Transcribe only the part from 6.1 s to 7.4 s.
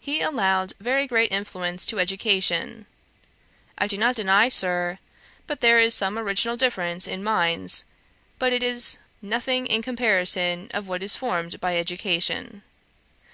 original difference in